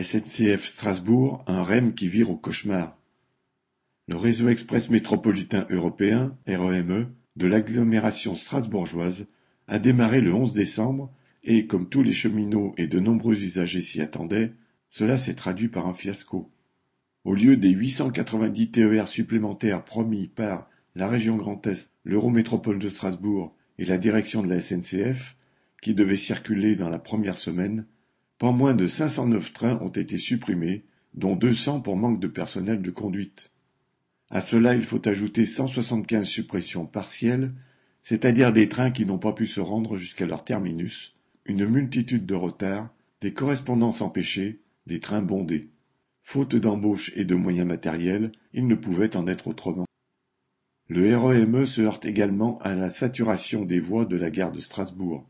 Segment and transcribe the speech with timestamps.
[0.00, 2.96] SNCF Strasbourg, un REM qui vire au cauchemar.
[4.06, 9.26] Le réseau express métropolitain européen, REME, de l'agglomération strasbourgeoise
[9.66, 14.00] a démarré le 11 décembre et, comme tous les cheminots et de nombreux usagers s'y
[14.00, 14.52] attendaient,
[14.88, 16.48] cela s'est traduit par un fiasco.
[17.24, 23.56] Au lieu des 890 TER supplémentaires promis par la région Grand Est, l'Eurométropole de Strasbourg
[23.78, 25.36] et la direction de la SNCF,
[25.82, 27.84] qui devaient circuler dans la première semaine,
[28.38, 30.84] pas moins de 509 trains ont été supprimés,
[31.14, 33.50] dont 200 pour manque de personnel de conduite.
[34.30, 37.52] À cela, il faut ajouter 175 suppressions partielles,
[38.02, 41.14] c'est-à-dire des trains qui n'ont pas pu se rendre jusqu'à leur terminus,
[41.46, 42.90] une multitude de retards,
[43.20, 45.70] des correspondances empêchées, des trains bondés.
[46.22, 49.86] Faute d'embauche et de moyens matériels, il ne pouvait en être autrement.
[50.88, 55.26] Le REME se heurte également à la saturation des voies de la gare de Strasbourg.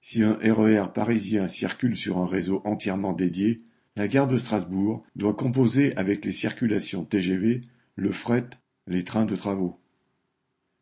[0.00, 3.62] Si un RER e parisien circule sur un réseau entièrement dédié,
[3.96, 7.62] la gare de Strasbourg doit composer avec les circulations TGV,
[7.96, 8.48] le fret,
[8.86, 9.80] les trains de travaux.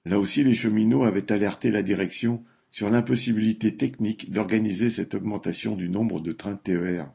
[0.05, 5.89] Là aussi les cheminots avaient alerté la direction sur l'impossibilité technique d'organiser cette augmentation du
[5.89, 7.11] nombre de trains TER.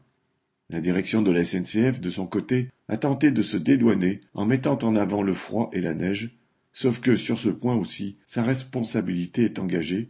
[0.72, 4.77] La direction de la SNCF, de son côté, a tenté de se dédouaner en mettant
[4.79, 6.35] en avant le froid et la neige,
[6.72, 10.07] sauf que sur ce point aussi, sa responsabilité est engagée,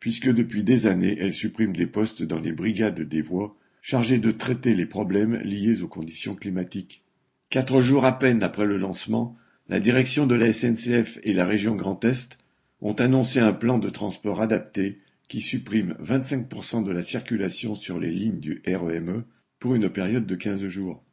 [0.00, 4.30] puisque depuis des années elle supprime des postes dans les brigades des voies chargées de
[4.30, 7.04] traiter les problèmes liés aux conditions climatiques.
[7.50, 9.36] Quatre jours à peine après le lancement,
[9.68, 12.38] la direction de la SNCF et la région Grand Est
[12.80, 18.10] ont annoncé un plan de transport adapté qui supprime 25% de la circulation sur les
[18.10, 19.24] lignes du REME e
[19.58, 21.04] pour une période de 15 jours.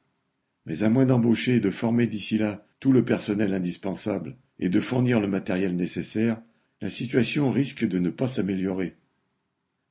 [0.66, 4.80] Mais à moins d'embaucher et de former d'ici là tout le personnel indispensable et de
[4.80, 6.42] fournir le matériel nécessaire,
[6.86, 8.94] la situation risque de ne pas s'améliorer.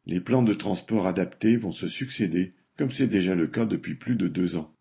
[0.06, 4.14] Les plans de transport adaptés vont se succéder, comme c'est déjà le cas depuis plus
[4.14, 4.72] de deux ans.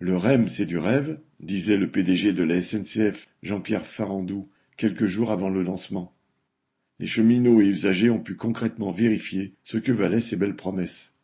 [0.00, 5.30] Le REM, c'est du rêve, disait le PDG de la SNCF, Jean-Pierre Farandou, quelques jours
[5.30, 6.12] avant le lancement.
[6.98, 11.14] Les cheminots et usagers ont pu concrètement vérifier ce que valaient ces belles promesses.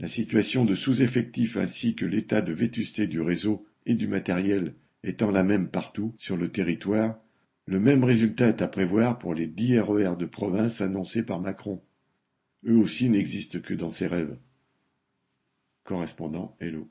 [0.00, 4.72] La situation de sous-effectif ainsi que l'état de vétusté du réseau et du matériel
[5.04, 7.20] étant la même partout sur le territoire,
[7.68, 11.82] le même résultat est à prévoir pour les dix RER de province annoncés par Macron.
[12.64, 14.38] Eux aussi n'existent que dans ses rêves.
[15.84, 16.86] Correspondant Hello.